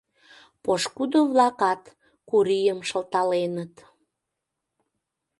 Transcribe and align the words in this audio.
Пошкудо-влакат 0.63 1.81
Курийым 2.29 2.79
шылталеныт: 2.89 3.73